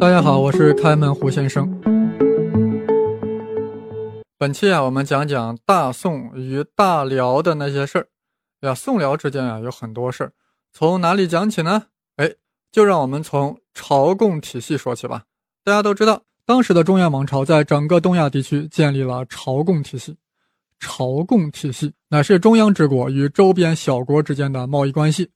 [0.00, 1.80] 大家好，我是开门胡先生。
[4.36, 8.08] 本期啊，我们讲讲大宋与大辽的那些事儿。
[8.62, 10.32] 呀，宋辽之间啊有很多事儿，
[10.72, 11.84] 从哪里讲起呢？
[12.16, 12.34] 哎，
[12.72, 15.22] 就让我们从朝贡体系说起吧。
[15.62, 20.16] 大家都知道，当时的中原王朝在整个东亚地区建立了朝贡体系。
[20.80, 25.30] 朝贡体系乃是中央之国与周边小国之间的贸易关系。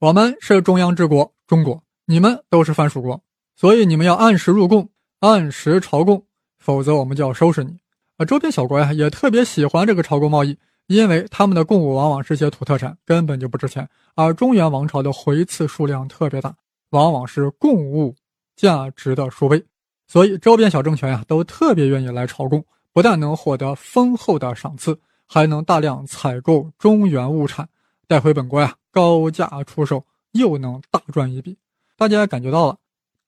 [0.00, 3.22] 我们是中央之国，中国，你们都是藩属国。
[3.54, 6.24] 所以你们要按时入贡，按时朝贡，
[6.58, 7.78] 否则我们就要收拾你。
[8.16, 13.86] 啊，周边小国呀也特别喜欢这个朝贡贸易，因为他们的贡物往往是些土特产，根本就不值钱。
[14.14, 16.56] 而中原王朝的回赐数量特别大，
[16.92, 18.16] 往往是贡物
[18.56, 19.62] 价值的数倍，
[20.06, 27.68] 所以周边小政权呀都特别愿意来朝贡，不但能获得丰厚的赏赐，还能大量采购中原物产
[28.10, 31.56] 带回本国呀，高价出售，又能大赚一笔。
[31.96, 32.76] 大家感觉到了。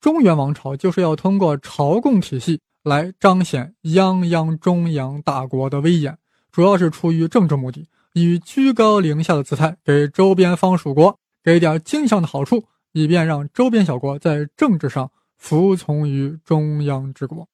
[0.01, 6.19] 中原王朝就是要通过朝贡体系来彰显泱泱中央大国的威严，
[6.51, 15.09] 主要是出于政治目的，以居高临下的姿态给周边方属国给点经济上的好处，以便让周边小国在政治上
[15.39, 17.47] 服从于中央之国。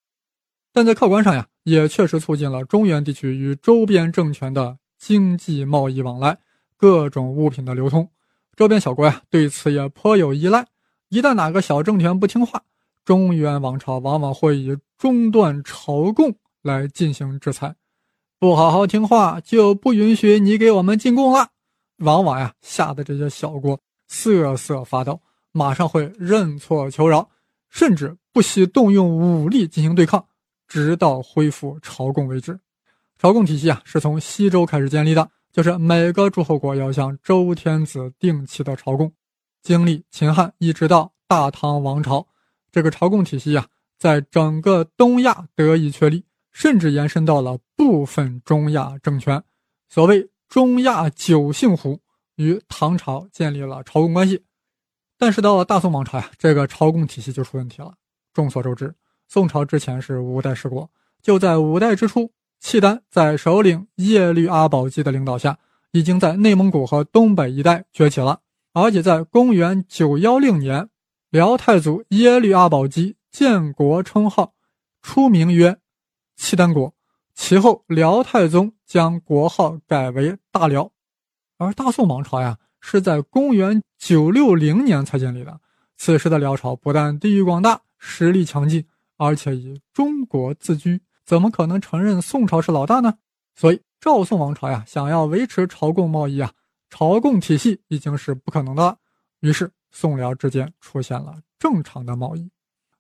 [0.72, 6.38] 但在客观上呀，也确实促进了中原地区与周边政权的经济贸易往来，
[6.78, 8.08] 各种物品的流通。
[8.56, 10.66] 周边小国呀，对此也颇有依赖。
[11.10, 12.62] 一旦哪个小政权不听话，
[13.04, 17.74] 中原王朝往往会以中断朝贡来进行制裁。
[18.38, 21.48] 不好好听话，就不允许你给我们进贡了。
[21.98, 25.20] 往往呀，吓得这些小国瑟瑟发抖，
[25.50, 27.28] 马上会认错求饶，
[27.68, 30.24] 甚至不惜动用武力进行对抗，
[30.68, 32.60] 直到恢复朝贡为止。
[33.18, 39.12] 朝贡体系啊，是从西周开始建立的，就是每个诸侯国要向周天子定期的朝贡。
[39.60, 42.24] 经历秦汉，一直到大唐王朝，
[42.70, 43.66] 这个朝贡体系呀，
[43.98, 49.42] 在整个东亚得以确立，甚至延伸到了部分中亚政权。
[49.88, 52.00] 所谓中亚九姓胡，
[52.36, 54.44] 与唐朝建立了朝贡关系。
[55.18, 57.94] 但是到了大宋王朝呀，这个朝贡体系就出问题了。
[58.32, 58.94] 众所周知，
[59.26, 60.88] 宋朝之前是五代十国，
[61.20, 62.30] 就在五代之初，
[62.60, 65.58] 契丹在首领耶律阿保机的领导下，
[65.92, 68.40] 已经在内蒙古和东北一带崛起了。
[68.72, 70.88] 而且在公元九幺零年，
[71.30, 74.54] 辽太祖耶律阿保机建国称号，
[75.02, 75.78] 初名曰
[76.36, 76.94] 契丹国。
[77.34, 80.90] 其后，辽太宗将国号改为大辽。
[81.56, 85.60] 而大宋王朝呀，是在公元九六零年才建立的。
[85.96, 88.84] 此时的辽朝不但地域广大、实力强劲，
[89.16, 93.18] 而且以中国自居，怎么可能承认宋朝是老大呢？
[93.54, 96.50] 所以，赵宋王朝呀，想要维持朝贡贸易啊。
[96.88, 98.96] 朝贡体系已经是不可能的了，
[99.40, 102.48] 于是宋辽之间出现了正常的贸易。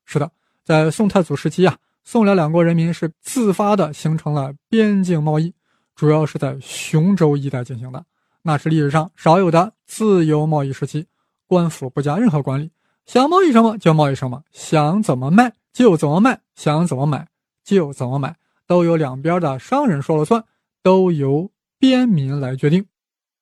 [0.04, 0.30] 是的，
[0.62, 5.54] 在宋太祖时期啊，宋辽两国人民是自发的形成了边境贸易，
[5.94, 8.04] 主要是在雄州一带进行的，
[8.42, 11.06] 那是历史上少有的自由贸易时期，
[11.46, 12.70] 官府不加任何管理，
[13.06, 17.26] 想贸易什么就贸易什么，想怎么卖就怎么卖，想怎么买
[17.68, 18.34] 就怎么买，
[18.66, 20.42] 都由两边的商人说了算，
[20.82, 22.86] 都由边民来决定。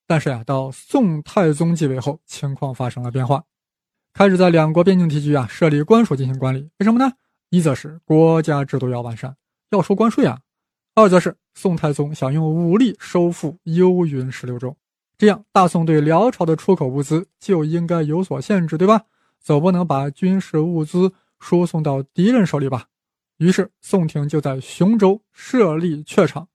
[0.05, 3.45] 但是呀，到宋太宗继位后，情况发生了变化，
[4.13, 6.69] 开始在两国边境地区啊设立官署进行管理。
[6.79, 7.13] 为什么呢？
[7.51, 9.33] 一则是国家制度要完善，
[9.69, 10.39] 要收关税啊；
[10.93, 14.75] 二则是宋太宗想用武力收复幽云十六州，
[15.17, 19.03] 这样大宋对辽朝的出口物资就应该有所限制，对吧？
[19.39, 22.87] 总不能把军事物资输送到敌人手里吧？
[23.37, 26.47] 于是宋廷就在雄州设立榷场，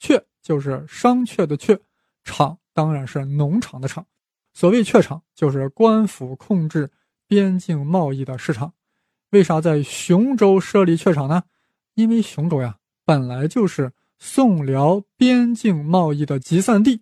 [0.00, 1.78] 榷就是商榷的榷，
[2.22, 2.58] 场。
[2.72, 4.06] 当然是农场的场，
[4.52, 6.90] 所谓榷场，就是官府控制
[7.26, 8.74] 边境贸易的市场。
[9.30, 11.44] 为啥在雄州设立榷场呢？
[11.94, 12.76] 因为雄州呀，
[13.06, 17.00] 本来就是宋辽边境贸易的集散地，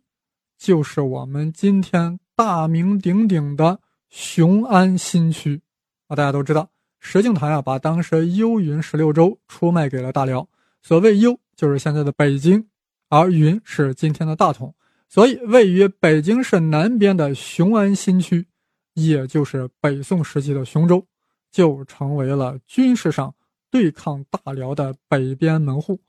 [0.57, 5.61] 就是我们今天大名鼎鼎的雄安新区。
[6.07, 6.71] 啊，大家都知道，
[7.07, 10.49] 石敬瑭呀，把当时幽云十六州出卖给了大辽。
[10.83, 12.67] 所谓幽，就是现在的北京，
[13.11, 14.75] 而云是今天的大同。
[15.07, 18.47] 所以，位于北京市南边的雄安新区，
[18.95, 21.07] 也就是北宋时期的雄州，
[21.53, 23.33] 就成为了军事上
[23.71, 26.01] 对抗大辽的北边门户，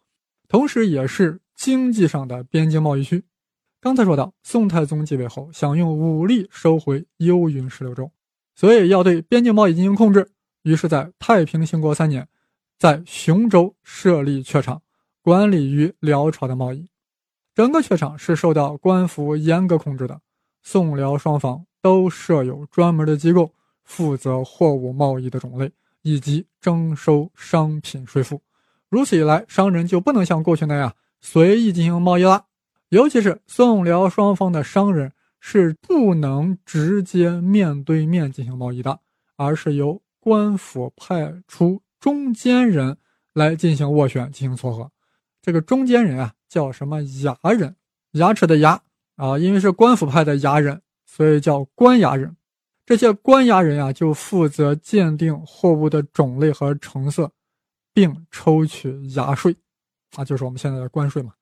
[0.47, 3.21] 同时也是经济上的边境贸易区。
[3.81, 8.09] 刚才说到，宋太宗继位后，想用武力收回幽云十六州，
[8.55, 10.31] 所以要对边境贸易进行控制。
[10.65, 12.27] 于是，在太平兴国三年，
[12.79, 14.81] 在雄州设立榷场，
[15.21, 16.89] 管理于辽朝的贸易。
[17.53, 20.19] 整个榷场是受到官府严格控制的，
[20.63, 23.51] 宋辽双方都设有专门的机构，
[23.83, 25.71] 负责货物贸易的种类
[26.01, 28.41] 以及征收商品税赋。
[28.89, 32.45] 如此一来，商人就不能像过去那样随意进行贸易了。
[32.89, 38.99] 尤其是宋辽双方的商人是不能直接面对面进行贸易的，
[39.35, 42.97] 而是由官府派出中间人
[43.33, 44.89] 来进行斡旋、进行撮合。
[45.39, 47.75] 这个中间人啊，叫什么牙人？
[48.13, 48.81] 牙齿的牙
[49.17, 52.35] 啊，因为是官府派的牙人，所以叫官牙人。
[52.87, 57.31] 这些官牙人啊，就负责鉴定货物的种类和成色，
[57.93, 59.55] 并抽取牙税，
[60.15, 61.33] 啊，就是我们现在的关税嘛。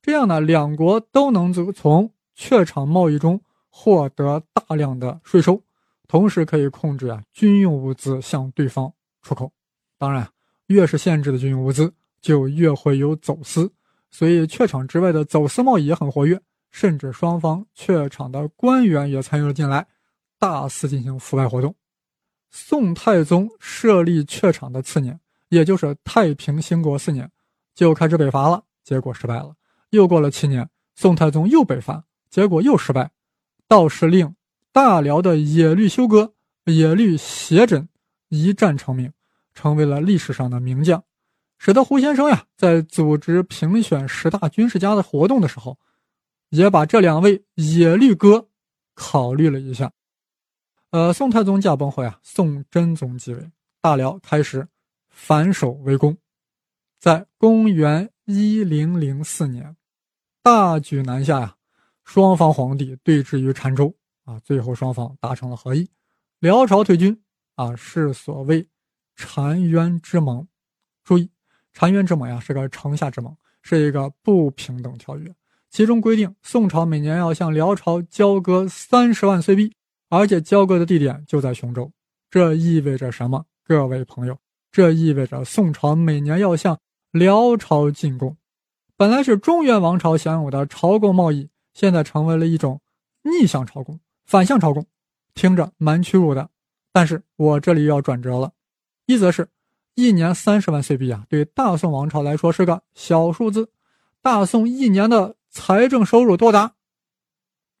[0.00, 3.38] 这样呢，两国都能从榷场贸易中
[3.68, 5.62] 获得大量的税收，
[6.10, 8.92] 同时可以控制啊军用物资向对方
[9.22, 9.52] 出口。
[9.96, 10.28] 当然，
[10.66, 13.72] 越是限制的军用物资，就越会有走私，
[14.10, 16.42] 所以榷场之外的走私贸易也很活跃，
[16.72, 19.86] 甚至双方榷场的官员也参与了进来。
[20.36, 21.72] 大肆进行腐败活动。
[22.50, 27.30] 宋太宗设立榷场的次年，也就是太平兴国四年，
[27.72, 29.54] 就开始北伐了，结果失败了。
[29.90, 33.12] 又过了七年，宋太宗又北伐，结果又失败。
[33.68, 34.34] 道士令
[34.72, 36.34] 大辽的野律休哥、
[36.64, 37.88] 野律协轸
[38.28, 39.12] 一战成名，
[39.52, 41.02] 成为了历史上的名将，
[41.58, 45.78] 使得胡先生呀在组织评选十大军事家的活动的时候，
[46.50, 48.48] 也把这两位野律哥
[48.94, 49.92] 考虑了一下。
[50.90, 53.50] 呃，宋太宗驾崩后呀，宋真宗继位，
[53.80, 54.66] 大辽开始
[55.08, 56.16] 反守为攻。
[56.98, 59.76] 在公元一零零四年，
[60.42, 61.56] 大举南下呀，
[62.04, 63.94] 双方皇帝对峙于澶州
[64.30, 65.90] 啊，最后双方达成了和议，
[66.38, 67.20] 辽朝退军
[67.56, 68.68] 啊，是所谓
[69.16, 70.46] 澶渊之盟。
[71.02, 71.28] 注意，
[71.74, 75.34] 澶渊之盟呀是个城下之盟，是一个不平等条约，
[75.68, 79.72] 其中规定宋朝每年要向辽朝交割三十万岁币。
[80.12, 81.92] 而且交割的地点就在雄州，
[82.30, 83.44] 这意味着什么？
[83.64, 84.36] 各位朋友，
[84.72, 86.78] 这意味着宋朝每年要向
[87.12, 88.36] 辽朝进贡。
[88.96, 92.80] 本来是中原王朝享有的朝贡贸易，现在成为了一种
[93.22, 94.00] 逆向朝贡、
[94.30, 94.86] 反向朝贡，
[95.34, 96.48] 听着蛮屈辱的。
[96.92, 98.52] 但是我这里要转折了，
[99.06, 99.48] 一则是，
[99.96, 103.68] 一年三十万岁币啊，对大宋王朝来说是个小数字。
[104.22, 106.74] 大宋一年的财政收入多达？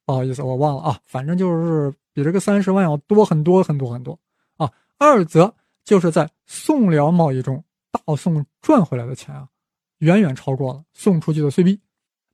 [0.04, 1.94] 不好意思，我忘了啊，反正就是。
[2.12, 4.18] 比这个三十万要多很多很多很多
[4.56, 4.68] 啊！
[4.98, 5.54] 二则
[5.84, 7.62] 就是在宋辽贸易中，
[7.92, 9.46] 大宋赚回来的钱啊，
[9.98, 11.80] 远远超过了送出去的岁币，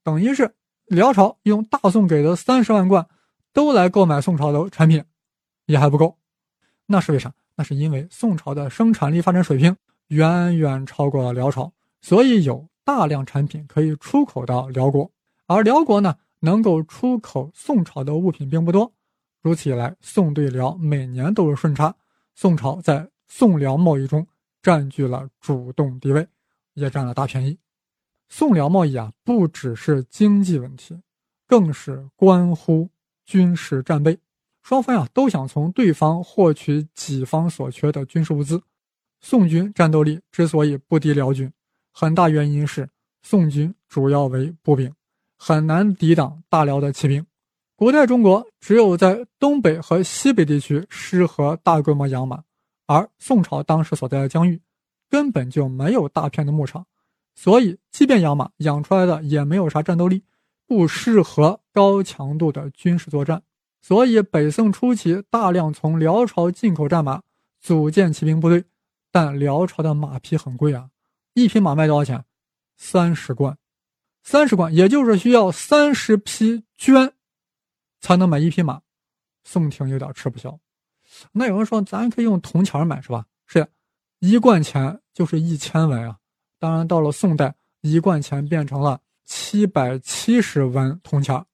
[0.02, 0.50] 等于是
[0.86, 3.06] 辽朝用大宋给的三十万贯
[3.56, 5.02] 都来购买宋朝的产品，
[5.64, 6.18] 也还不够。
[6.84, 7.32] 那是为啥？
[7.54, 9.74] 那是因为宋朝的生产力发展水平
[10.08, 11.72] 远远超过了辽朝，
[12.02, 15.10] 所以有大量产品可以出口到辽国，
[15.46, 18.92] 而辽国呢，能够出口宋朝的物品并不多。
[19.40, 21.96] 如此一来，宋对辽每年都是顺差，
[22.34, 24.26] 宋朝在宋辽贸易中
[24.60, 26.28] 占据了主动地位，
[26.74, 27.58] 也占了大便宜。
[28.28, 31.00] 宋辽贸易啊，不只是经济问题，
[31.46, 32.90] 更是关乎
[33.26, 34.18] 军事战备。
[34.62, 38.62] 双方呀都想从对方获取己方所缺的军事物资。
[39.20, 41.52] 宋军战斗力之所以不敌辽军，
[41.92, 42.88] 很大原因是
[43.22, 44.92] 宋军主要为步兵，
[45.36, 47.24] 很难抵挡大辽的骑兵。
[47.76, 52.42] 古代中国只有在东北和西北地区适合大规模养马，
[52.86, 54.60] 而宋朝当时所在的疆域
[55.08, 56.86] 根本就没有大片的牧场，
[57.34, 60.24] 所以即便养马，养出来的也没有啥战斗力，
[60.66, 63.42] 不适合高强度的军事作战。
[63.80, 67.22] 所以北宋初期大量从辽朝进口战马，
[67.60, 68.64] 组建骑兵部队，
[69.12, 70.90] 但辽朝的马匹很贵啊，
[71.34, 72.24] 一匹马卖多少钱？
[72.76, 73.56] 三十贯，
[74.22, 77.12] 三十贯，也就是需要三十匹绢。
[77.98, 78.82] 才能买一匹马，
[79.42, 80.60] 宋廷有点吃不消。
[81.32, 83.24] 那有人说，咱可以用铜钱买，是吧？
[83.46, 83.66] 是，
[84.18, 86.18] 一贯钱就是一千文啊。
[86.58, 91.44] 当然，到了宋代，一贯钱变成了七百七十文铜钱。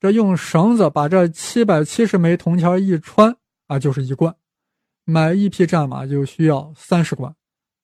[0.00, 3.36] 这用绳子把这七百七十枚铜钱一穿
[3.68, 4.34] 啊，就是一贯。
[5.04, 7.36] 买一匹战马就需要三十贯，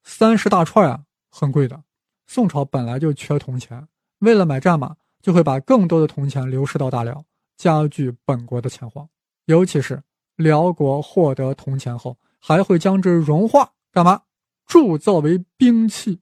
[0.02, 1.82] 三十大串啊，很贵的。
[2.26, 3.86] 宋朝本来就缺铜钱，
[4.20, 7.24] 为了买战马，就会把更多的铜钱流失到大辽。
[7.56, 9.06] 加剧本国的钱荒，
[9.44, 10.02] 尤其是
[10.36, 14.22] 辽国获得铜钱后，还会将之融化，干嘛？
[14.66, 16.20] 铸造为兵器，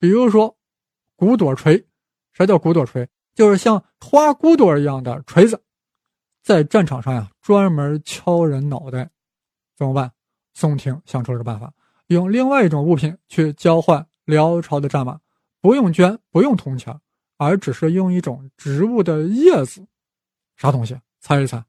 [0.00, 0.56] 比如说
[1.14, 1.86] 骨朵锤。
[2.32, 3.08] 啥叫骨朵锤？
[3.34, 5.62] 就是像花骨朵一样的锤子，
[6.42, 9.10] 在战场上呀，专门敲人脑袋。
[9.76, 10.12] 怎么办？
[10.52, 11.72] 宋廷想出了个办法，
[12.08, 15.20] 用另外一种物品去交换辽朝的战马，
[15.60, 17.00] 不用绢，不用铜钱，
[17.38, 19.86] 而只是用一种植物的叶子。
[20.56, 21.00] 啥东西？
[21.20, 21.64] 猜一猜，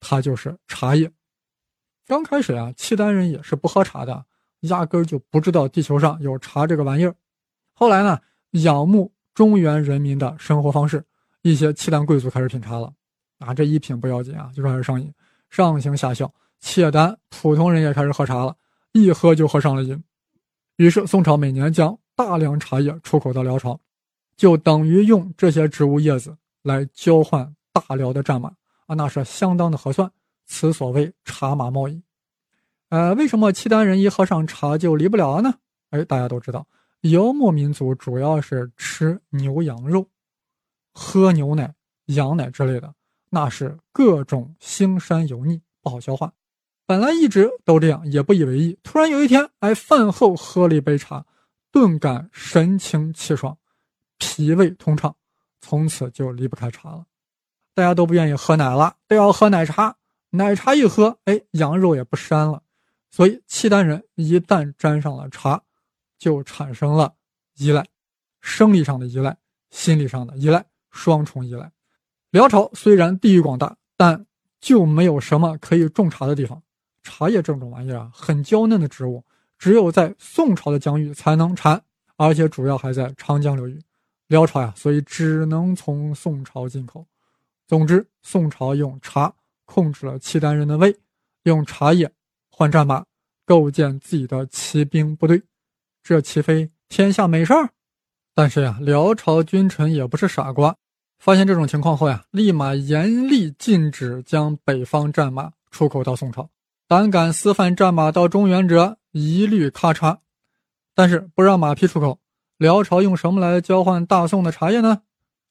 [0.00, 1.12] 它就是茶叶。
[2.06, 4.24] 刚开始啊，契丹人也是不喝茶的，
[4.60, 7.14] 压根就不知道地球上有茶这个玩意儿。
[7.74, 8.18] 后来呢，
[8.52, 11.00] 仰慕中原人民的生活方式，
[11.42, 12.92] 一些契丹贵族开始品茶了。
[13.38, 15.14] 啊，这一品不要紧啊，就开始上瘾，
[15.48, 16.28] 上行下效。
[16.58, 18.52] 契丹普通人也开始喝茶了，
[18.90, 20.02] 一喝就喝上了瘾。
[20.78, 23.78] 于是宋朝每年将大量茶叶出口到辽朝，
[24.36, 28.48] 就等于用这些植物叶子来交换大辽的战马
[28.86, 30.10] 啊，那是相当的合算。
[30.46, 32.02] 此所谓茶马贸易。
[32.88, 35.54] 呃，为什么契丹人一喝上茶就离不了呢？
[35.90, 36.66] 哎，大家都知道，
[37.02, 40.08] 游牧民族主要是吃牛羊肉，
[40.92, 41.74] 喝牛奶、
[42.06, 42.94] 羊奶之类的。
[43.30, 46.32] 那是各种腥膻油腻，不好消化。
[46.86, 48.78] 本来一直都这样，也不以为意。
[48.82, 51.26] 突然有一天，哎，饭后喝了一杯茶，
[51.70, 53.56] 顿感神清气爽，
[54.16, 55.14] 脾胃通畅，
[55.60, 57.04] 从此就离不开茶了。
[57.74, 59.96] 大家都不愿意喝奶了，都要喝奶茶。
[60.30, 62.62] 奶茶一喝，哎，羊肉也不膻了。
[63.10, 65.62] 所以契丹人一旦沾上了茶，
[66.18, 67.14] 就产生了
[67.56, 67.86] 依赖，
[68.40, 69.36] 生理上的依赖，
[69.70, 71.70] 心理上的依赖，双重依赖。
[72.30, 74.26] 辽朝虽然地域广大，但
[74.60, 76.62] 就没有什么可以种茶的地方。
[77.02, 79.24] 茶叶这种玩意儿啊，很娇嫩的植物，
[79.58, 81.82] 只有在宋朝的疆域才能产，
[82.16, 83.80] 而且主要还在长江流域。
[84.26, 87.06] 辽朝呀，所以只能从宋朝进口。
[87.66, 89.32] 总之，宋朝用茶
[89.64, 90.94] 控制了契丹人的胃，
[91.44, 92.10] 用茶叶
[92.50, 93.04] 换战马，
[93.46, 95.42] 构建自己的骑兵部队，
[96.08, 97.68] 这岂非天下美事儿？
[98.34, 100.74] 但是呀，辽朝君臣也不是傻瓜。
[101.18, 106.48] 发现这种情况后呀，立马严厉禁止将北方战马出口到宋朝，
[106.86, 110.16] 胆敢私贩战马到中原者，一律咔嚓。
[110.94, 112.18] 但是不让马匹出口，
[112.56, 115.02] 辽朝用什么来交换大宋的茶叶呢？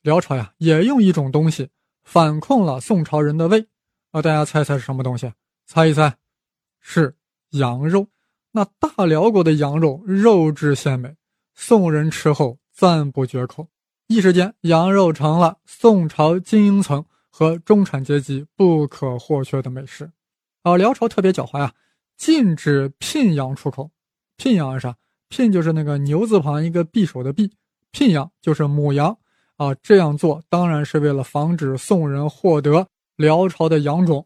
[0.01, 1.69] 辽朝呀，也用一种东西
[2.03, 3.67] 反控了宋朝人的胃。
[4.09, 5.31] 啊，大家猜猜是什么东西？
[5.67, 6.17] 猜一猜，
[6.81, 7.15] 是
[7.51, 8.07] 羊肉。
[8.57, 11.15] 那大辽国的羊肉肉质鲜美，
[11.53, 13.67] 宋人吃后赞不绝口。
[14.07, 20.11] 一时间，羊肉成了宋朝精英层和中产阶级不可或缺的美食。
[20.63, 21.71] 而辽朝特别狡猾呀，
[22.17, 23.91] 禁止聘羊出口。
[24.37, 24.95] 聘羊是啥？
[25.29, 27.51] 聘就是那个牛字旁一个匕首的匕，
[27.91, 29.15] 聘羊就是母羊
[29.57, 29.71] 啊。
[29.83, 32.87] 这样做当然是为了防止宋人获得
[33.17, 34.25] 辽朝的羊种。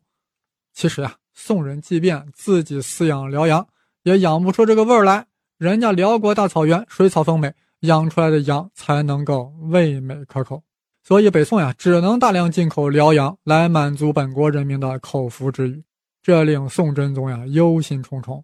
[0.71, 3.67] 其实呀，宋人即便自己饲养辽羊，
[4.03, 5.27] 也养不出这个味儿来。
[5.57, 7.53] 人家辽国大草原，水草丰美。
[7.81, 10.61] 养出来的羊才能够味美可口，
[11.03, 15.83] 所以北宋呀只能大量进口辽羊来满足本国人民的口腹之欲，
[16.21, 18.43] 这令宋真宗呀忧心忡忡，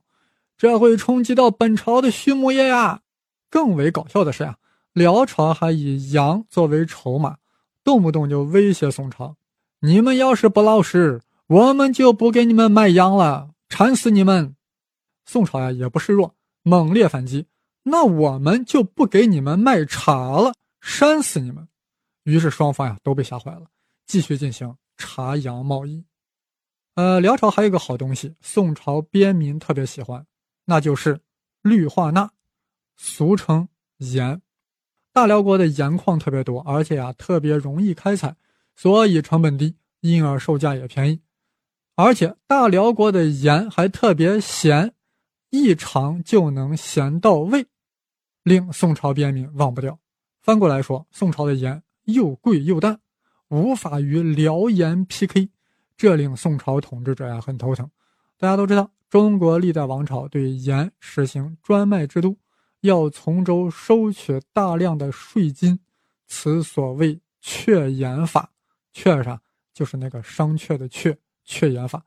[0.58, 3.02] 这会冲击到本朝的畜牧业呀。
[3.52, 4.58] 更为搞笑的是呀，
[4.92, 7.36] 辽朝还以羊作为筹码，
[7.84, 9.36] 动不动就威胁宋朝：
[9.82, 14.56] 你们要是不老实，我们就不给你们卖羊了，馋死你们！
[15.28, 17.46] 宋朝呀也不示弱，猛烈反击。
[17.84, 21.68] 那我们就不给你们卖茶了，扇死你们！
[22.24, 23.68] 于是双方呀都被吓坏了，
[24.06, 26.04] 继续进行茶羊贸易。
[26.96, 30.26] 呃，辽朝还有个好东西，宋朝边民特别喜欢，
[30.66, 31.22] 那就是
[31.62, 32.32] 氯化钠，
[32.98, 33.68] 俗称
[33.98, 34.42] 盐。
[35.14, 38.36] 大辽国的盐矿特别多，而且呀特别容易开采，
[38.76, 41.22] 所以成本低，因而售价也便宜。
[41.96, 44.94] 而且大辽国的盐还特别咸，
[45.50, 47.66] 一尝就能咸到位。
[48.44, 50.00] 令宋朝边民忘不掉。
[50.42, 53.00] 翻过来说，宋朝的盐又贵又淡，
[53.50, 55.50] 无法与辽盐 PK，
[55.98, 57.90] 这令宋朝统治者呀很头疼。
[58.38, 62.38] 大家都知道，中国历代王朝对盐实行专卖制度，
[62.80, 65.80] 要从中收取大量的税金，
[66.28, 68.52] 此所谓“榷盐法”。
[68.96, 69.42] 榷啥？
[69.74, 72.06] 就是那个商榷的榷，榷盐法。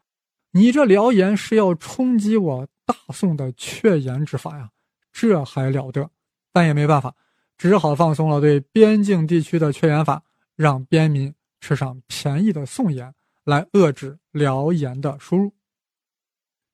[0.52, 4.68] 你这辽盐是要冲击我大宋的确盐之法呀？
[5.12, 6.10] 这还了得！
[6.52, 7.14] 但也没办法，
[7.56, 10.24] 只好放松了对边境地区的缺盐法，
[10.56, 15.52] 让边民吃上便宜的宋盐，来遏制辽盐的输入。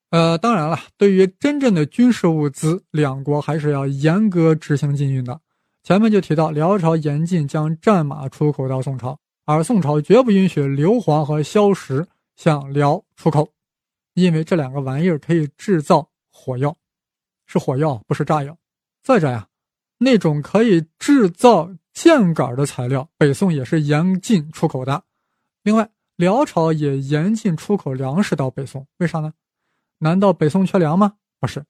[0.09, 5.39] 呃，当然了，对于真正的军事物资，两国还是要严格执行禁运的。
[5.83, 13.51] 前面就提到，辽朝严禁将战马出口到宋朝，而宋朝绝不允许硫磺和硝石向辽出口，
[14.17, 16.77] 因为这两个玩意儿可以制造火药，
[17.47, 18.59] 是火药，不是炸药。
[19.03, 19.47] 再者呀。
[19.99, 25.03] 那种可以制造箭杆的材料，北宋也是严禁出口的。
[25.63, 29.33] 另外，辽朝也严禁出口粮食到北宋，为啥呢？
[29.97, 31.15] 难道北宋缺粮吗？
[31.41, 31.65] 不是，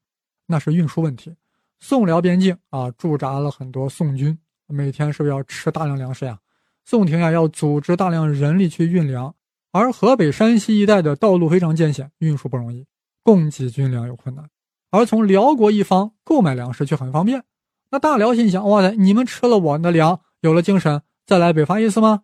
[0.46, 1.36] 那是运输问题。
[1.78, 4.36] 宋辽边境啊，驻扎了很多宋军，
[4.66, 6.36] 每天是不是要吃大量粮食呀？
[6.84, 9.32] 宋廷呀，要组织大量人力去运粮，
[9.76, 12.86] 而河北、山西一带的道路非常艰险，运输不容易，
[13.22, 14.48] 供给军粮有困难，
[14.90, 17.44] 而从辽国一方购买粮食却很方便。
[17.90, 22.22] 那大辽心想：哇塞，你们吃了我的粮，有了精神，再来北伐意思吗？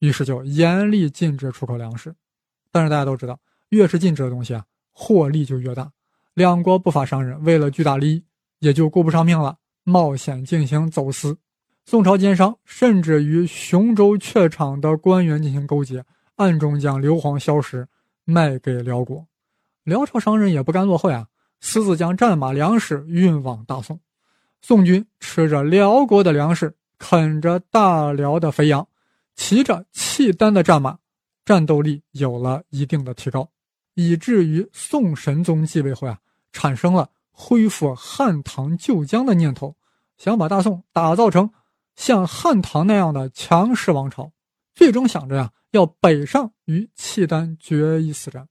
[0.00, 2.14] 于是就严厉禁止出口粮食。
[2.70, 3.40] 但是大家都知道，
[3.70, 5.90] 越是禁止的东西啊，获利就越大。
[6.34, 8.24] 两国不法商人为了巨大利益，
[8.58, 11.38] 也就顾不上命了，冒险进行走私。
[11.86, 16.04] 宋朝奸商甚至与雄州榷场的官员进行勾结，
[16.40, 17.86] 暗中将硫磺硝石
[18.24, 19.26] 卖给辽国。
[19.84, 21.26] 辽朝商人也不甘落后呀，
[21.60, 24.00] 私自将战马粮食运往大宋。
[24.62, 28.88] 宋军吃着辽国的粮食，啃着大辽的肥羊，
[29.34, 30.96] 骑着契丹的战马，
[31.44, 33.50] 战斗力有了一定的提高，
[33.92, 36.18] 以至于宋神宗继位后呀，
[36.52, 39.76] 产生了恢复汉唐旧疆的念头，
[40.16, 41.50] 想把大宋打造成
[41.96, 44.32] 像汉唐那样的强势王朝，
[44.74, 48.48] 最终想着呀，要北上与契丹决一死战。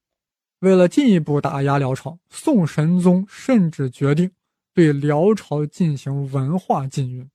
[0.60, 4.32] 为了进一步打压辽朝，宋神宗甚至决定。
[4.72, 7.28] 对辽朝进行文化禁运，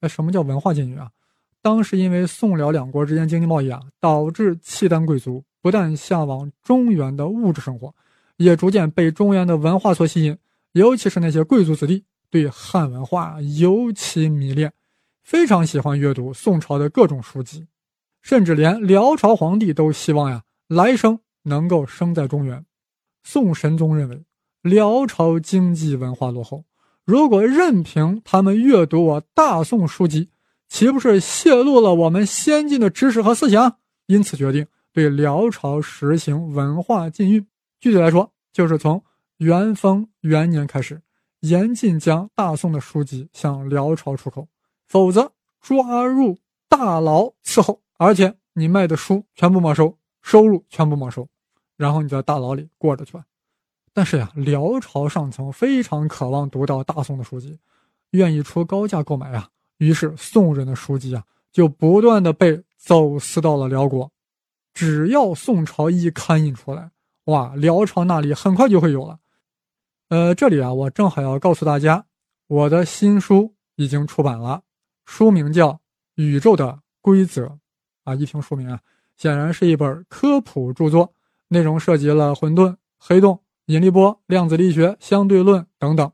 [0.00, 1.10] 哎，什么叫文化禁运啊？
[1.62, 7.94] 当时因为宋辽两国之间经济贸易啊，导致契丹贵族不但向往中原的物质生活，
[8.38, 10.36] 也逐渐被中原的文化所吸引。
[10.72, 14.72] 尤其是那些贵族子弟，对汉文化尤其迷恋，
[15.22, 17.68] 非常喜欢阅读宋朝的各种书籍，
[18.24, 22.64] 甚至连辽朝皇帝都希望呀，来生能够生在中原。
[23.22, 24.24] 宋神宗认为。
[24.62, 26.64] 辽朝经济文化落后，
[27.04, 30.30] 如果任凭他们阅读我大宋书籍，
[30.68, 33.76] 岂不是泄露了我们先进的知识和思想？
[34.06, 37.46] 因此决定对辽朝实行文化禁运。
[37.78, 39.04] 具体来说，就是从
[39.36, 41.02] 元丰元年开始，
[41.40, 44.48] 严禁将大宋的书籍向辽朝出口，
[44.86, 46.38] 否则抓入
[46.70, 51.28] 大牢伺候，而且你卖的书全部没收，收入全部没收，
[51.76, 53.24] 然后你在大牢里过着去吧。
[53.92, 57.58] 但是呀，辽朝上层非常渴望读到大宋的书籍，
[58.10, 59.48] 愿意出高价购买呀。
[59.78, 64.10] 于是宋人的书籍啊，就不断的被走私到了辽国。
[64.72, 66.90] 只要宋朝一刊印出来，
[67.26, 69.20] 哇，辽朝那里很快就会有了。
[70.08, 72.04] 呃，这里啊，我正好要告诉大家，
[72.48, 74.62] 我的新书已经出版了，
[75.04, 75.72] 书名叫
[76.14, 77.46] 《宇宙的规则》。
[78.04, 78.78] 啊，一听书名啊，
[79.16, 81.12] 显然是一本科普著作，
[81.48, 83.40] 内容涉及了混沌、黑洞。
[83.68, 86.12] 引力波、量子力学、相对论等等，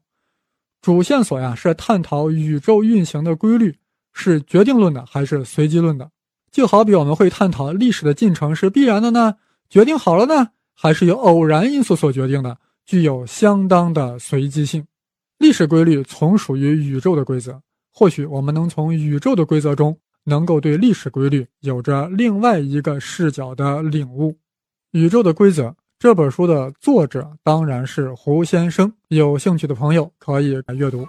[0.80, 3.76] 主线索呀是探讨宇宙运行的规律
[4.12, 6.12] 是决定论的还是随机论的。
[6.52, 9.34] 就好比我们会探讨历史的进程是必然的呢，
[9.68, 14.86] 决定好了呢，还是由偶然因素所决定的，具有相当的随机性。
[15.36, 17.60] 历史规律从属于宇宙的规则，
[17.92, 24.36] 或许我们能从宇宙的规则中，能够对历史规律有着另外一个视角的领悟。
[24.92, 25.74] 宇宙的规则。
[26.00, 31.06] 这本书的作者当然是胡先生，有兴趣的朋友可以阅读。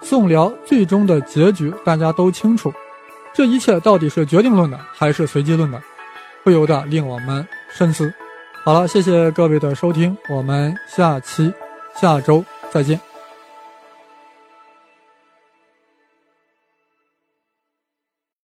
[0.00, 2.72] 宋辽最终的结局大家都清楚，
[3.32, 5.80] 这一切到底是决定论的还是随机论的，
[6.42, 8.12] 不由得令我们深思。
[8.64, 11.54] 好了，谢谢各位的收听，我们下期
[11.94, 13.11] 下周再见。